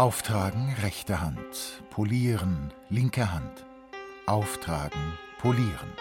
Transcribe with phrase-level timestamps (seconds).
[0.00, 3.66] Auftragen rechte Hand, polieren linke Hand.
[4.24, 5.92] Auftragen, polieren.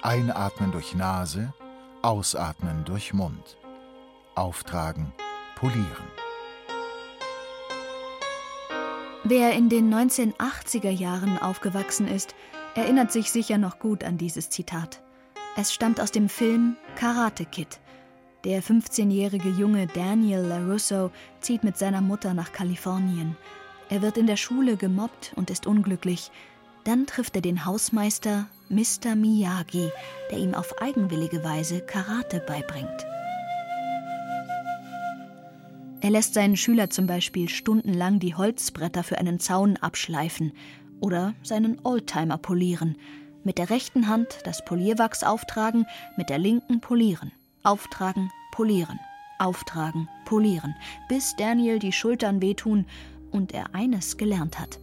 [0.00, 1.52] Einatmen durch Nase,
[2.00, 3.58] ausatmen durch Mund.
[4.34, 5.12] Auftragen,
[5.56, 6.08] polieren.
[9.24, 12.34] Wer in den 1980er Jahren aufgewachsen ist,
[12.74, 15.02] erinnert sich sicher noch gut an dieses Zitat.
[15.58, 17.78] Es stammt aus dem Film Karate Kid.
[18.44, 21.10] Der 15-jährige Junge Daniel LaRusso
[21.40, 23.36] zieht mit seiner Mutter nach Kalifornien.
[23.88, 26.30] Er wird in der Schule gemobbt und ist unglücklich.
[26.84, 29.14] Dann trifft er den Hausmeister Mr.
[29.14, 29.90] Miyagi,
[30.30, 33.06] der ihm auf eigenwillige Weise Karate beibringt.
[36.00, 40.52] Er lässt seinen Schüler zum Beispiel stundenlang die Holzbretter für einen Zaun abschleifen
[41.00, 42.96] oder seinen Oldtimer polieren–
[43.44, 47.32] mit der rechten Hand das Polierwachs auftragen, mit der linken polieren.
[47.64, 48.98] Auftragen, polieren.
[49.38, 50.74] Auftragen, polieren.
[51.08, 52.86] Bis Daniel die Schultern wehtun
[53.30, 54.80] und er eines gelernt hat.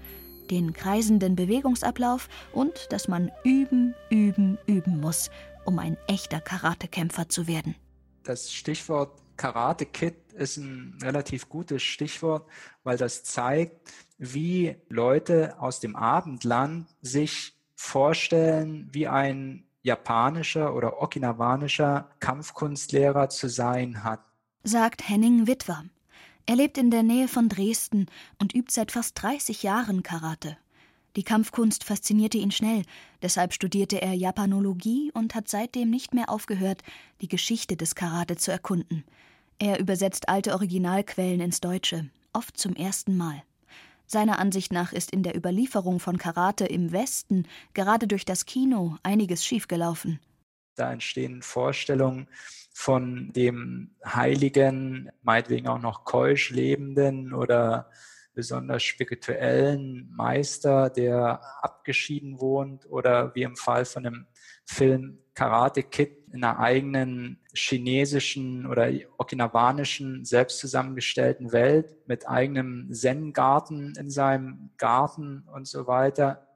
[0.49, 5.30] Den kreisenden Bewegungsablauf und dass man üben, üben, üben muss,
[5.66, 7.75] um ein echter Karatekämpfer zu werden.
[8.23, 12.47] Das Stichwort Karate Kid ist ein relativ gutes Stichwort,
[12.83, 22.09] weil das zeigt, wie Leute aus dem Abendland sich vorstellen, wie ein japanischer oder okinawanischer
[22.19, 24.22] Kampfkunstlehrer zu sein hat.
[24.63, 25.85] Sagt Henning Witwer.
[26.45, 28.07] Er lebt in der Nähe von Dresden
[28.39, 30.57] und übt seit fast 30 Jahren Karate.
[31.16, 32.83] Die Kampfkunst faszinierte ihn schnell,
[33.22, 36.83] deshalb studierte er Japanologie und hat seitdem nicht mehr aufgehört,
[37.22, 39.03] die Geschichte des Karate zu erkunden.
[39.57, 43.44] Er übersetzt alte Originalquellen ins Deutsche, oft zum ersten Mal.
[44.11, 48.97] Seiner Ansicht nach ist in der Überlieferung von Karate im Westen gerade durch das Kino
[49.03, 50.19] einiges schiefgelaufen.
[50.73, 52.27] Da entstehen Vorstellungen
[52.73, 57.91] von dem heiligen, meinetwegen auch noch keusch lebenden oder
[58.34, 64.25] besonders spirituellen Meister, der abgeschieden wohnt oder wie im Fall von dem
[64.66, 74.09] Film Karate Kid einer eigenen chinesischen oder okinawanischen selbst zusammengestellten Welt mit eigenem Zen-Garten in
[74.09, 76.47] seinem Garten und so weiter.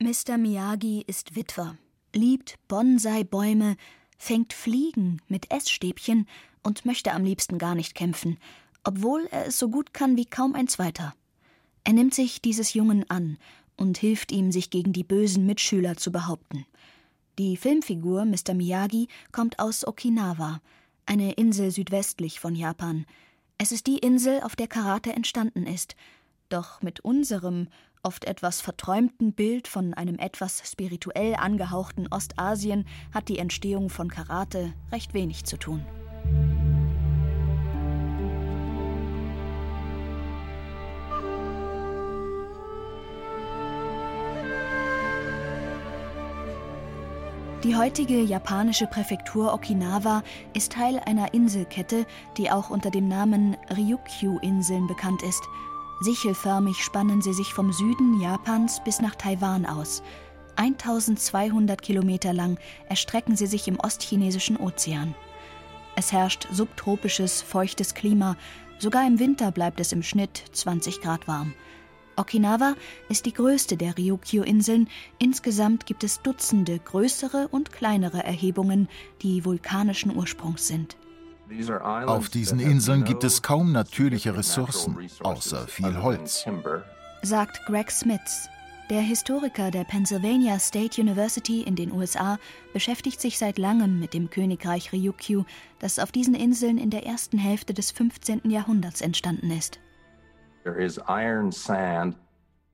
[0.00, 0.38] Mr.
[0.38, 1.76] Miyagi ist Witwer,
[2.14, 3.76] liebt Bonsai-Bäume,
[4.18, 6.26] fängt Fliegen mit Essstäbchen
[6.62, 8.38] und möchte am liebsten gar nicht kämpfen,
[8.84, 11.14] obwohl er es so gut kann wie kaum ein zweiter.
[11.84, 13.38] Er nimmt sich dieses Jungen an
[13.76, 16.66] und hilft ihm, sich gegen die bösen Mitschüler zu behaupten.
[17.40, 18.52] Die Filmfigur Mr.
[18.52, 20.60] Miyagi kommt aus Okinawa,
[21.06, 23.06] eine Insel südwestlich von Japan.
[23.56, 25.96] Es ist die Insel, auf der Karate entstanden ist.
[26.50, 27.68] Doch mit unserem,
[28.02, 34.74] oft etwas verträumten Bild von einem etwas spirituell angehauchten Ostasien hat die Entstehung von Karate
[34.92, 35.82] recht wenig zu tun.
[47.62, 50.22] Die heutige japanische Präfektur Okinawa
[50.54, 52.06] ist Teil einer Inselkette,
[52.38, 55.42] die auch unter dem Namen Ryukyu-Inseln bekannt ist.
[56.00, 60.02] Sichelförmig spannen sie sich vom Süden Japans bis nach Taiwan aus.
[60.56, 65.14] 1200 Kilometer lang erstrecken sie sich im ostchinesischen Ozean.
[65.96, 68.36] Es herrscht subtropisches, feuchtes Klima,
[68.78, 71.52] sogar im Winter bleibt es im Schnitt 20 Grad warm.
[72.20, 72.74] Okinawa
[73.08, 74.88] ist die größte der Ryukyu-Inseln.
[75.18, 78.88] Insgesamt gibt es Dutzende größere und kleinere Erhebungen,
[79.22, 80.96] die vulkanischen Ursprungs sind.
[81.82, 86.44] Auf diesen Inseln gibt es kaum natürliche Ressourcen, außer viel Holz,
[87.22, 88.48] sagt Greg Smits.
[88.90, 92.38] Der Historiker der Pennsylvania State University in den USA
[92.72, 95.44] beschäftigt sich seit langem mit dem Königreich Ryukyu,
[95.78, 98.50] das auf diesen Inseln in der ersten Hälfte des 15.
[98.50, 99.80] Jahrhunderts entstanden ist.
[100.62, 102.16] There is iron sand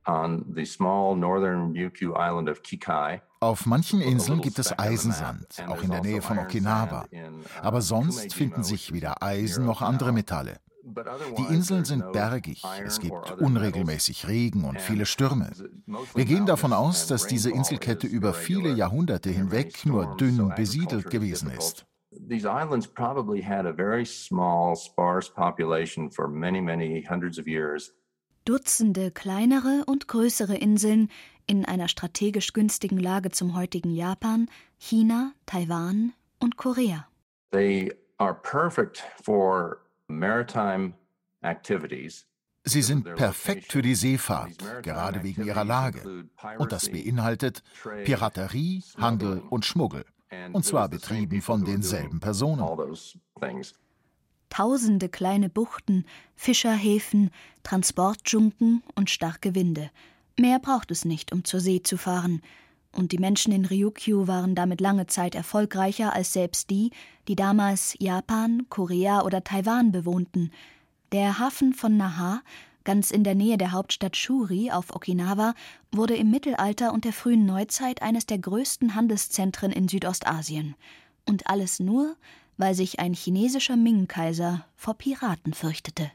[0.05, 3.21] on the small northern Ryukyu island of Kikai.
[3.39, 7.05] Auf manchen Inseln gibt es Eisensand, auch in der Nähe von Okinawa.
[7.11, 10.57] Uh, Aber sonst finden sich weder Eisen noch andere Metalle.
[11.37, 15.51] Die Inseln sind bergig, es gibt unregelmäßig Regen und viele Stürme.
[16.15, 21.51] Wir gehen davon aus, dass diese Inselkette über viele Jahrhunderte hinweg nur dünn besiedelt gewesen
[21.51, 21.85] ist
[22.27, 27.93] these islands probably had a very small, sparse population for many, many hundreds of years.
[28.45, 31.09] Dutzende kleinere und größere Inseln
[31.47, 37.07] in einer strategisch günstigen Lage zum heutigen Japan, China, Taiwan und Korea.
[37.51, 40.93] They are perfect for maritime
[41.43, 42.25] activities.
[42.63, 46.25] Sie sind perfekt für die Seefahrt, gerade wegen ihrer Lage.
[46.57, 47.63] Und das beinhaltet
[48.03, 50.03] Piraterie, Handel und Schmuggel
[50.53, 52.61] und zwar betrieben von denselben Personen.
[54.49, 57.31] Tausende kleine Buchten, Fischerhäfen,
[57.63, 59.89] Transportdschunken und starke Winde.
[60.39, 62.41] Mehr braucht es nicht, um zur See zu fahren.
[62.91, 66.91] Und die Menschen in Ryukyu waren damit lange Zeit erfolgreicher als selbst die,
[67.27, 70.51] die damals Japan, Korea oder Taiwan bewohnten.
[71.11, 72.41] Der Hafen von Naha,
[72.87, 75.55] ganz in der Nähe der Hauptstadt Shuri auf Okinawa,
[75.91, 80.73] wurde im Mittelalter und der frühen Neuzeit eines der größten Handelszentren in Südostasien.
[81.25, 82.15] Und alles nur,
[82.55, 86.11] weil sich ein chinesischer Ming-Kaiser vor Piraten fürchtete.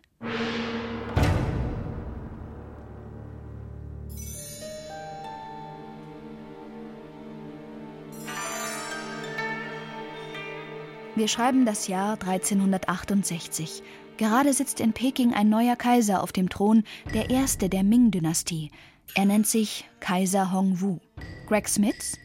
[11.15, 13.83] Wir schreiben das Jahr 1368.
[14.23, 18.71] Gerade sitzt in Peking ein neuer Kaiser auf dem Thron, der erste der Ming-Dynastie.
[19.17, 21.01] Er nennt sich Kaiser Hongwu.
[21.49, 22.17] Greg Smith?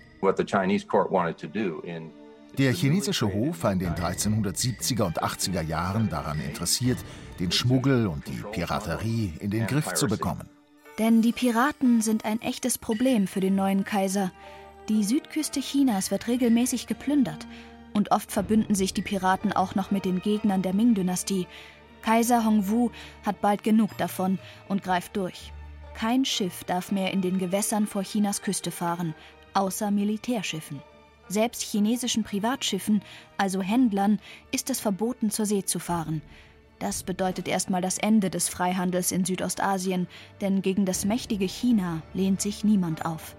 [2.60, 7.00] Der chinesische Hof war in den 1370er und 80er Jahren daran interessiert,
[7.40, 10.48] den Schmuggel und die Piraterie in den Griff zu bekommen.
[11.00, 14.32] Denn die Piraten sind ein echtes Problem für den neuen Kaiser.
[14.88, 17.48] Die Südküste Chinas wird regelmäßig geplündert
[17.98, 21.48] und oft verbünden sich die Piraten auch noch mit den Gegnern der Ming-Dynastie.
[22.02, 22.92] Kaiser Hongwu
[23.26, 25.52] hat bald genug davon und greift durch.
[25.94, 29.16] Kein Schiff darf mehr in den Gewässern vor Chinas Küste fahren,
[29.54, 30.82] außer Militärschiffen.
[31.28, 33.02] Selbst chinesischen Privatschiffen,
[33.38, 34.20] also Händlern,
[34.52, 36.22] ist es verboten, zur See zu fahren.
[36.80, 40.08] Das bedeutet erstmal das Ende des Freihandels in Südostasien,
[40.42, 43.36] denn gegen das mächtige China lehnt sich niemand auf.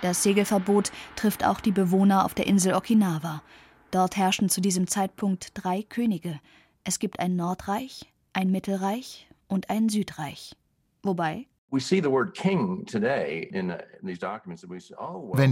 [0.00, 3.42] Das Segelverbot trifft auch die Bewohner auf der Insel Okinawa.
[3.90, 6.38] Dort herrschen zu diesem Zeitpunkt drei Könige.
[6.84, 10.54] Es gibt ein Nordreich, ein Mittelreich und ein Südreich.
[11.02, 11.98] Wobei Wenn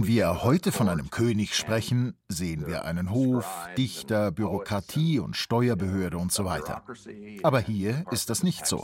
[0.07, 3.45] wir heute von einem König sprechen, sehen wir einen Hof,
[3.77, 6.81] Dichter, Bürokratie und Steuerbehörde und so weiter.
[7.43, 8.83] Aber hier ist das nicht so.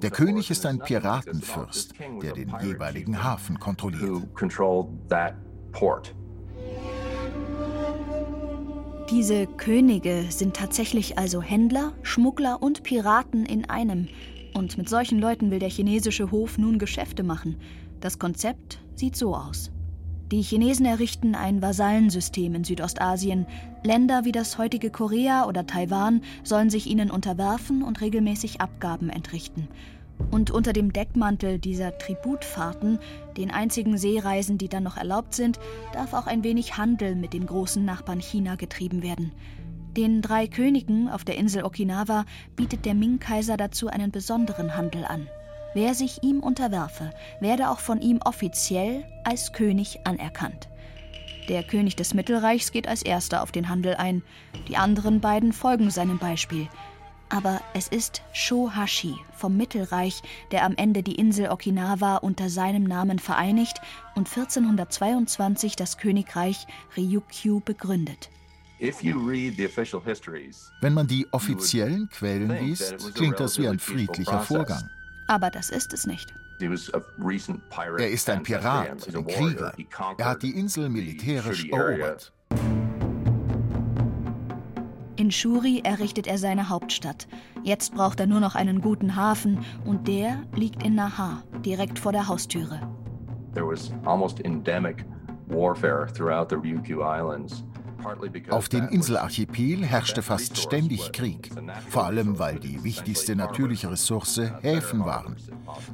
[0.00, 1.92] Der König ist ein Piratenfürst,
[2.22, 4.22] der den jeweiligen Hafen kontrolliert.
[9.10, 14.08] Diese Könige sind tatsächlich also Händler, Schmuggler und Piraten in einem.
[14.54, 17.56] Und mit solchen Leuten will der chinesische Hof nun Geschäfte machen.
[18.00, 19.70] Das Konzept sieht so aus.
[20.32, 23.46] Die Chinesen errichten ein Vasallensystem in Südostasien.
[23.82, 29.66] Länder wie das heutige Korea oder Taiwan sollen sich ihnen unterwerfen und regelmäßig Abgaben entrichten.
[30.30, 33.00] Und unter dem Deckmantel dieser Tributfahrten,
[33.36, 35.58] den einzigen Seereisen, die dann noch erlaubt sind,
[35.92, 39.32] darf auch ein wenig Handel mit dem großen Nachbarn China getrieben werden.
[39.96, 45.26] Den drei Königen auf der Insel Okinawa bietet der Ming-Kaiser dazu einen besonderen Handel an.
[45.74, 47.10] Wer sich ihm unterwerfe,
[47.40, 50.68] werde auch von ihm offiziell als König anerkannt.
[51.48, 54.22] Der König des Mittelreichs geht als erster auf den Handel ein,
[54.68, 56.68] die anderen beiden folgen seinem Beispiel.
[57.28, 60.22] Aber es ist Shohashi vom Mittelreich,
[60.52, 63.80] der am Ende die Insel Okinawa unter seinem Namen vereinigt
[64.14, 66.66] und 1422 das Königreich
[66.96, 68.30] Ryukyu begründet.
[70.80, 74.88] Wenn man die offiziellen Quellen liest, klingt das wie ein friedlicher Vorgang.
[75.28, 76.34] Aber das ist es nicht.
[76.60, 79.72] Er ist ein Pirat, ein Krieger.
[80.18, 82.32] Er hat die Insel militärisch erobert.
[85.16, 87.28] In Shuri errichtet er seine Hauptstadt.
[87.62, 92.12] Jetzt braucht er nur noch einen guten Hafen und der liegt in Naha, direkt vor
[92.12, 92.80] der Haustüre.
[93.52, 95.04] There was almost endemic
[95.48, 97.64] warfare throughout the Ryukyu Islands.
[98.50, 101.50] Auf dem Inselarchipel herrschte fast ständig Krieg,
[101.88, 105.36] vor allem weil die wichtigste natürliche Ressource Häfen waren.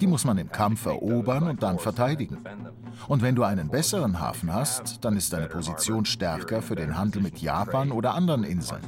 [0.01, 2.39] Die muss man im Kampf erobern und dann verteidigen.
[3.09, 7.23] Und wenn du einen besseren Hafen hast, dann ist deine Position stärker für den Handel
[7.23, 8.83] mit Japan oder anderen Inseln.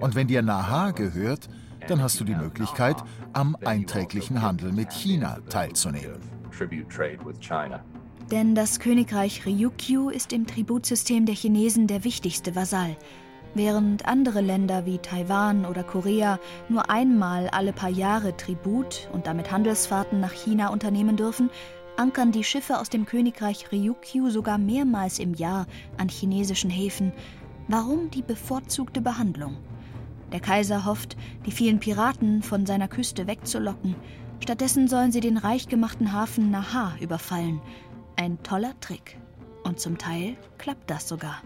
[0.00, 1.48] Und wenn dir Naha gehört,
[1.88, 2.96] dann hast du die Möglichkeit,
[3.32, 6.20] am einträglichen Handel mit China teilzunehmen.
[8.32, 12.96] Denn das Königreich Ryukyu ist im Tributsystem der Chinesen der wichtigste Vasall.
[13.52, 19.52] Während andere Länder wie Taiwan oder Korea nur einmal alle paar Jahre Tribut und damit
[19.52, 21.50] Handelsfahrten nach China unternehmen dürfen,
[21.98, 25.66] ankern die Schiffe aus dem Königreich Ryukyu sogar mehrmals im Jahr
[25.98, 27.12] an chinesischen Häfen.
[27.68, 29.58] Warum die bevorzugte Behandlung?
[30.32, 33.94] Der Kaiser hofft, die vielen Piraten von seiner Küste wegzulocken.
[34.40, 37.60] Stattdessen sollen sie den reich gemachten Hafen Naha überfallen–
[38.22, 39.18] ein toller Trick.
[39.64, 41.42] Und zum Teil klappt das sogar.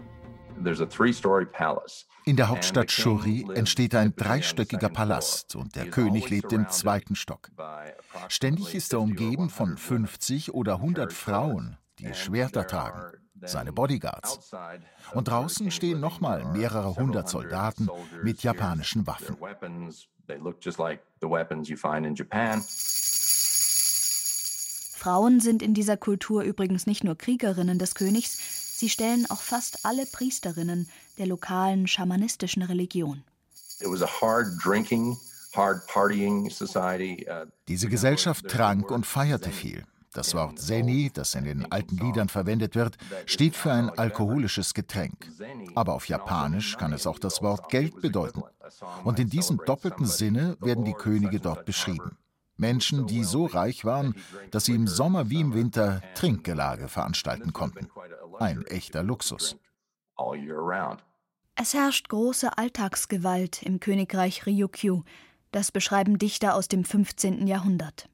[2.25, 7.49] In der Hauptstadt Shuri entsteht ein dreistöckiger Palast und der König lebt im zweiten Stock.
[8.27, 13.01] Ständig ist er umgeben von 50 oder 100 Frauen, die Schwerter tragen.
[13.43, 14.51] seine Bodyguards.
[15.13, 17.87] Und draußen stehen nochmal mehrere hundert Soldaten
[18.23, 19.37] mit japanischen Waffen.
[24.97, 29.85] Frauen sind in dieser Kultur übrigens nicht nur Kriegerinnen des Königs, sie stellen auch fast
[29.85, 30.89] alle Priesterinnen
[31.19, 33.23] der lokalen schamanistischen Religion.
[37.67, 39.83] Diese Gesellschaft trank und feierte viel.
[40.13, 45.31] Das Wort Seni, das in den alten Liedern verwendet wird, steht für ein alkoholisches Getränk.
[45.75, 48.41] Aber auf Japanisch kann es auch das Wort Geld bedeuten.
[49.03, 52.17] Und in diesem doppelten Sinne werden die Könige dort beschrieben.
[52.57, 54.15] Menschen, die so reich waren,
[54.51, 57.87] dass sie im Sommer wie im Winter Trinkgelage veranstalten konnten.
[58.39, 59.55] Ein echter Luxus.
[61.55, 65.03] Es herrscht große Alltagsgewalt im Königreich Ryukyu.
[65.51, 67.47] Das beschreiben Dichter aus dem 15.
[67.47, 68.09] Jahrhundert.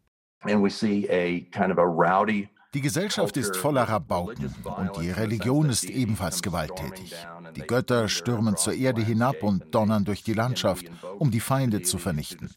[2.74, 7.14] Die Gesellschaft ist voller Rabauken und die Religion ist ebenfalls gewalttätig.
[7.56, 10.86] Die Götter stürmen zur Erde hinab und donnern durch die Landschaft,
[11.20, 12.50] um die Feinde zu vernichten.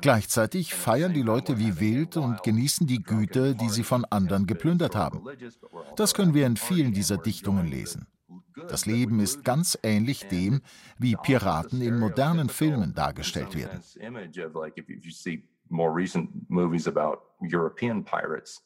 [0.00, 4.94] Gleichzeitig feiern die Leute wie wild und genießen die Güter, die sie von anderen geplündert
[4.94, 5.22] haben.
[5.96, 8.06] Das können wir in vielen dieser Dichtungen lesen.
[8.68, 10.62] Das Leben ist ganz ähnlich dem,
[10.98, 13.82] wie Piraten in modernen Filmen dargestellt werden
[15.68, 18.62] more recent movies about European pirates.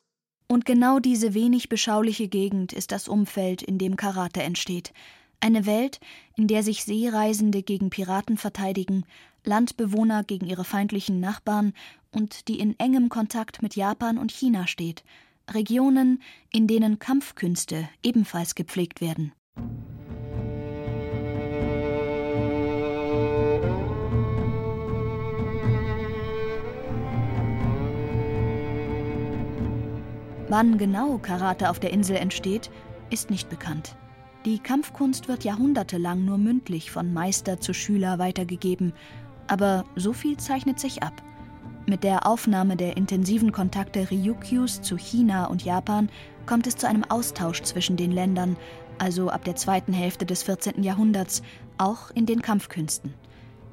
[0.49, 4.93] Und genau diese wenig beschauliche Gegend ist das Umfeld, in dem Karate entsteht.
[5.39, 6.01] Eine Welt,
[6.37, 9.05] in der sich Seereisende gegen Piraten verteidigen,
[9.45, 11.73] Landbewohner gegen ihre feindlichen Nachbarn
[12.11, 15.05] und die in engem Kontakt mit Japan und China steht.
[15.51, 19.33] Regionen, in denen Kampfkünste ebenfalls gepflegt werden.
[30.49, 32.71] Wann genau Karate auf der Insel entsteht,
[33.11, 33.95] ist nicht bekannt.
[34.45, 38.93] Die Kampfkunst wird jahrhundertelang nur mündlich von Meister zu Schüler weitergegeben,
[39.51, 41.23] aber so viel zeichnet sich ab.
[41.87, 46.09] Mit der Aufnahme der intensiven Kontakte Ryukyus zu China und Japan
[46.47, 48.57] kommt es zu einem Austausch zwischen den Ländern,
[48.99, 50.85] also ab der zweiten Hälfte des 14.
[50.85, 51.43] Jahrhunderts,
[51.79, 53.15] auch in den Kampfkünsten.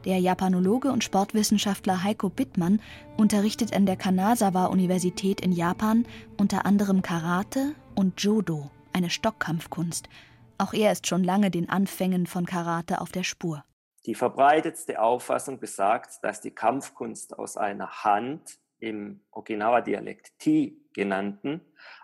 [0.05, 2.79] Der Japanologe und Sportwissenschaftler Heiko Bittmann
[3.17, 6.05] unterrichtet an der Kanazawa-Universität in Japan
[6.37, 10.09] unter anderem Karate und Jodo, eine Stockkampfkunst.
[10.57, 13.63] Auch er ist schon lange den Anfängen von Karate auf der Spur.
[14.07, 21.61] Die verbreitetste Auffassung besagt, dass die Kampfkunst aus einer Hand im Okinawa-Dialekt Ti genannten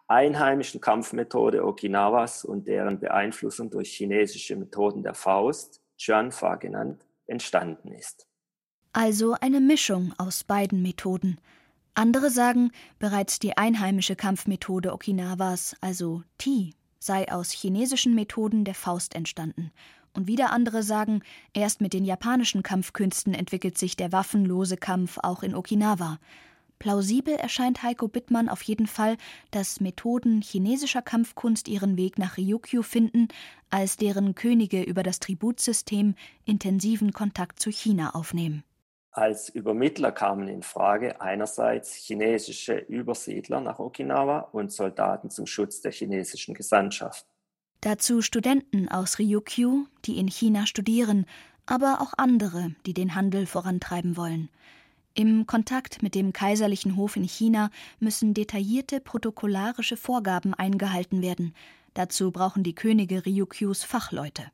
[0.08, 8.28] einheimischen Kampfmethode Okinawas und deren Beeinflussung durch chinesische Methoden der Faust, Chuanfa genannt, entstanden ist.
[8.92, 11.40] Also eine Mischung aus beiden Methoden.
[11.96, 19.16] Andere sagen, bereits die einheimische Kampfmethode Okinawas, also Ti, sei aus chinesischen Methoden der Faust
[19.16, 19.72] entstanden.
[20.16, 21.22] Und wieder andere sagen,
[21.54, 26.20] erst mit den japanischen Kampfkünsten entwickelt sich der waffenlose Kampf auch in Okinawa.
[26.84, 29.16] Plausibel erscheint Heiko Bittmann auf jeden Fall,
[29.52, 33.30] dass Methoden chinesischer Kampfkunst ihren Weg nach Ryukyu finden,
[33.70, 36.16] als deren Könige über das Tributsystem
[36.46, 38.64] intensiven Kontakt zu China aufnehmen.
[39.12, 45.92] Als Übermittler kamen in Frage einerseits chinesische Übersiedler nach Okinawa und Soldaten zum Schutz der
[45.92, 47.26] chinesischen Gesandtschaft.
[47.84, 51.26] Dazu Studenten aus Ryukyu, die in China studieren,
[51.66, 54.48] aber auch andere, die den Handel vorantreiben wollen.
[55.16, 61.54] Im Kontakt mit dem kaiserlichen Hof in China müssen detaillierte protokollarische Vorgaben eingehalten werden.
[61.94, 64.46] Dazu brauchen die Könige Ryukyus Fachleute,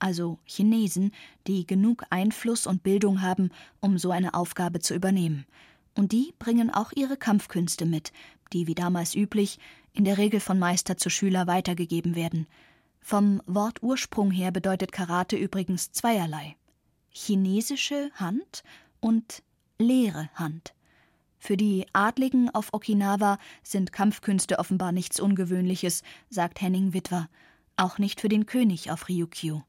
[0.00, 1.12] also Chinesen,
[1.46, 5.46] die genug Einfluss und Bildung haben, um so eine Aufgabe zu übernehmen.
[5.94, 8.12] Und die bringen auch ihre Kampfkünste mit,
[8.52, 9.60] die wie damals üblich
[9.92, 12.48] in der Regel von Meister zu Schüler weitergegeben werden.
[13.04, 16.56] Vom Wortursprung her bedeutet Karate übrigens zweierlei:
[17.10, 18.62] chinesische Hand
[19.00, 19.42] und
[19.78, 20.72] leere Hand.
[21.38, 27.28] Für die Adligen auf Okinawa sind Kampfkünste offenbar nichts Ungewöhnliches, sagt Henning Witwer.
[27.76, 29.62] Auch nicht für den König auf Ryukyu.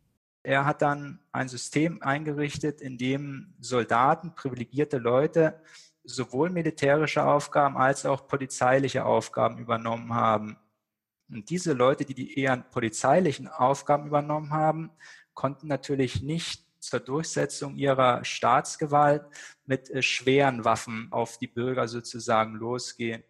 [0.44, 5.60] Er hat dann ein System eingerichtet, in dem Soldaten, privilegierte Leute,
[6.04, 10.58] sowohl militärische Aufgaben als auch polizeiliche Aufgaben übernommen haben.
[11.30, 14.92] Und diese Leute, die die eher polizeilichen Aufgaben übernommen haben,
[15.34, 19.24] konnten natürlich nicht zur Durchsetzung ihrer Staatsgewalt
[19.66, 23.24] mit äh, schweren Waffen auf die Bürger sozusagen losgehen.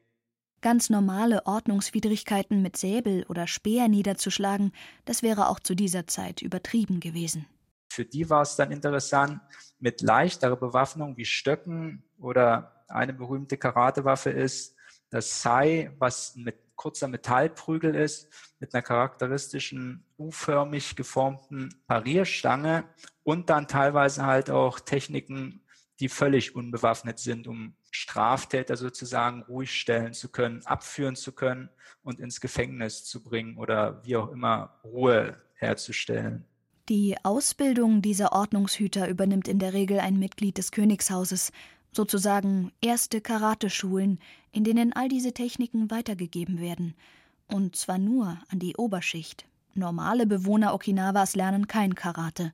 [0.62, 4.72] Ganz normale Ordnungswidrigkeiten mit Säbel oder Speer niederzuschlagen,
[5.06, 7.46] das wäre auch zu dieser Zeit übertrieben gewesen.
[7.90, 9.42] Für die war es dann interessant,
[9.80, 14.76] mit leichterer Bewaffnung wie Stöcken oder eine berühmte Karatewaffe ist
[15.10, 22.86] das Sai, was mit kurzer Metallprügel ist mit einer charakteristischen U-förmig geformten Parierstange
[23.24, 25.62] und dann teilweise halt auch Techniken,
[26.00, 31.70] die völlig unbewaffnet sind, um Straftäter sozusagen ruhig stellen zu können, abführen zu können
[32.02, 36.46] und ins Gefängnis zu bringen oder wie auch immer Ruhe herzustellen.
[36.90, 41.54] Die Ausbildung dieser Ordnungshüter übernimmt in der Regel ein Mitglied des Königshauses,
[41.96, 44.20] sozusagen erste Karateschulen,
[44.52, 46.96] in denen all diese Techniken weitergegeben werden.
[47.48, 49.46] Und zwar nur an die Oberschicht.
[49.74, 52.54] Normale Bewohner Okinawas lernen kein Karate.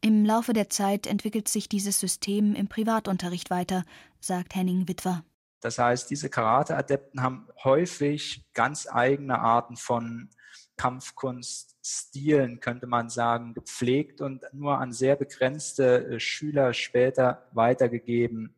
[0.00, 3.84] Im Laufe der Zeit entwickelt sich dieses System im Privatunterricht weiter,
[4.20, 5.24] sagt Henning Witwer.
[5.60, 10.28] Das heißt, diese Karate-Adepten haben häufig ganz eigene Arten von
[10.76, 18.54] Kampfkunststilen, könnte man sagen, gepflegt und nur an sehr begrenzte äh, Schüler später weitergegeben.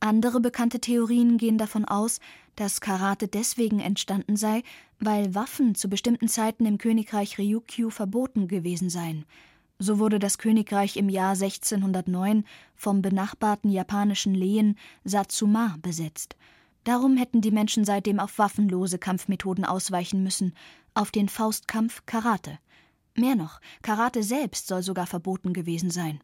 [0.00, 2.20] Andere bekannte Theorien gehen davon aus,
[2.54, 4.62] dass Karate deswegen entstanden sei,
[5.00, 9.24] weil Waffen zu bestimmten Zeiten im Königreich Ryukyu verboten gewesen seien.
[9.80, 16.36] So wurde das Königreich im Jahr 1609 vom benachbarten japanischen Lehen Satsuma besetzt.
[16.84, 20.54] Darum hätten die Menschen seitdem auf waffenlose Kampfmethoden ausweichen müssen,
[20.94, 22.58] auf den Faustkampf Karate.
[23.14, 26.20] Mehr noch, Karate selbst soll sogar verboten gewesen sein.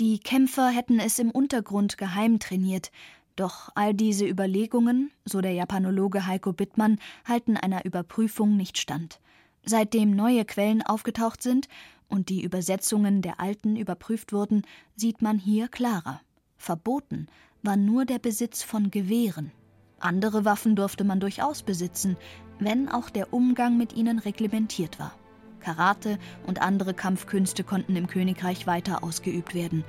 [0.00, 2.92] Die Kämpfer hätten es im Untergrund geheim trainiert,
[3.34, 9.18] doch all diese Überlegungen, so der Japanologe Heiko Bittmann, halten einer Überprüfung nicht stand.
[9.64, 11.66] Seitdem neue Quellen aufgetaucht sind
[12.06, 14.62] und die Übersetzungen der alten überprüft wurden,
[14.94, 16.20] sieht man hier klarer.
[16.56, 17.26] Verboten
[17.64, 19.50] war nur der Besitz von Gewehren.
[19.98, 22.16] Andere Waffen durfte man durchaus besitzen,
[22.60, 25.12] wenn auch der Umgang mit ihnen reglementiert war.
[25.60, 29.84] Karate und andere Kampfkünste konnten im Königreich weiter ausgeübt werden.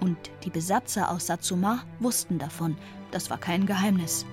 [0.00, 2.76] Und die Besatzer aus Satsuma wussten davon.
[3.10, 4.26] Das war kein Geheimnis.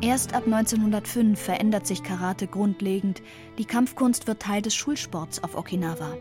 [0.00, 3.22] Erst ab 1905 verändert sich Karate grundlegend.
[3.56, 6.16] Die Kampfkunst wird Teil des Schulsports auf Okinawa.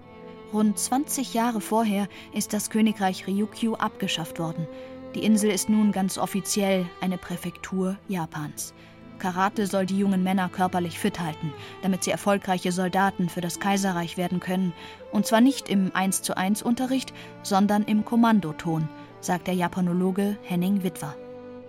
[0.53, 4.67] Rund 20 Jahre vorher ist das Königreich Ryukyu abgeschafft worden.
[5.15, 8.73] Die Insel ist nun ganz offiziell eine Präfektur Japans.
[9.19, 14.17] Karate soll die jungen Männer körperlich fit halten, damit sie erfolgreiche Soldaten für das Kaiserreich
[14.17, 14.73] werden können.
[15.11, 20.83] Und zwar nicht im 1 zu 1 Unterricht, sondern im Kommandoton, sagt der Japanologe Henning
[20.83, 21.15] Witwer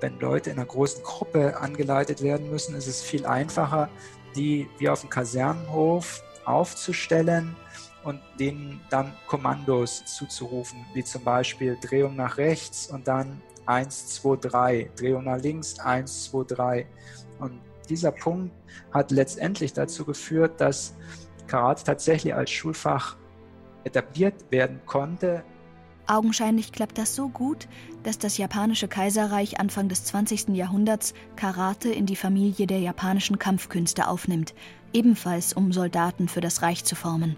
[0.03, 3.89] wenn Leute in einer großen Gruppe angeleitet werden müssen, ist es viel einfacher,
[4.37, 7.57] die wie auf dem Kasernenhof aufzustellen
[8.05, 14.37] und denen dann Kommandos zuzurufen, wie zum Beispiel Drehung nach rechts und dann 1, 2,
[14.37, 16.87] 3, Drehung nach links, 1, 2, 3.
[17.39, 18.53] Und dieser Punkt
[18.93, 20.95] hat letztendlich dazu geführt, dass
[21.47, 23.17] Karate tatsächlich als Schulfach
[23.85, 25.45] etabliert werden konnte,
[26.07, 27.69] Augenscheinlich klappt das so gut,
[28.03, 30.49] dass das japanische Kaiserreich Anfang des 20.
[30.49, 34.53] Jahrhunderts Karate in die Familie der japanischen Kampfkünste aufnimmt,
[34.93, 37.37] ebenfalls um Soldaten für das Reich zu formen.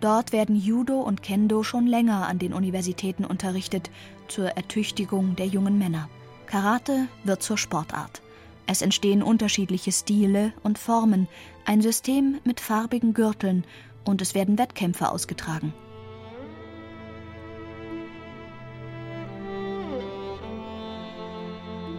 [0.00, 3.90] Dort werden Judo und Kendo schon länger an den Universitäten unterrichtet,
[4.28, 6.08] zur Ertüchtigung der jungen Männer.
[6.46, 8.22] Karate wird zur Sportart.
[8.66, 11.28] Es entstehen unterschiedliche Stile und Formen,
[11.64, 13.64] ein System mit farbigen Gürteln
[14.04, 15.72] und es werden Wettkämpfe ausgetragen.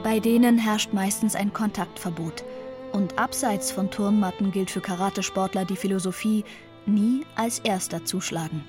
[0.06, 2.44] Bei denen herrscht meistens ein Kontaktverbot.
[2.92, 6.46] Und abseits von Turnmatten gilt für Karatesportler die Philosophie,
[6.88, 8.64] nie als Erster zuschlagen.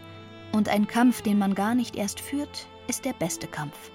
[0.53, 3.91] Und ein Kampf, den man gar nicht erst führt, ist der beste Kampf.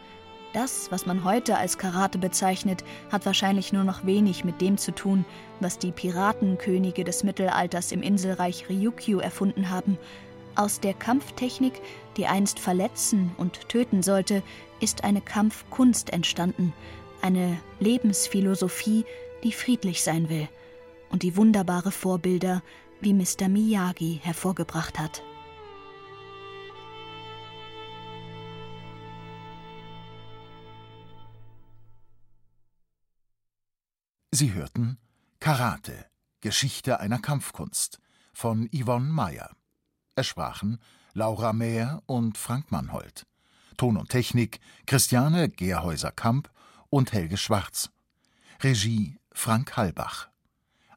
[0.53, 4.93] Das, was man heute als Karate bezeichnet, hat wahrscheinlich nur noch wenig mit dem zu
[4.93, 5.23] tun,
[5.61, 9.97] was die Piratenkönige des Mittelalters im Inselreich Ryukyu erfunden haben.
[10.55, 11.81] Aus der Kampftechnik,
[12.17, 14.43] die einst verletzen und töten sollte,
[14.81, 16.73] ist eine Kampfkunst entstanden,
[17.21, 19.05] eine Lebensphilosophie,
[19.45, 20.49] die friedlich sein will
[21.09, 22.61] und die wunderbare Vorbilder
[23.01, 23.49] wie Mr.
[23.49, 25.21] Miyagi hervorgebracht hat.
[34.33, 34.97] Sie hörten
[35.39, 36.05] Karate,
[36.39, 37.99] Geschichte einer Kampfkunst
[38.33, 39.51] von Yvonne Meyer.
[40.15, 40.79] Es sprachen
[41.13, 43.27] Laura Mehr und Frank Mannhold.
[43.77, 46.49] Ton und Technik Christiane Gerhäuser-Kamp
[46.89, 47.89] und Helge Schwarz.
[48.61, 50.30] Regie Frank Halbach.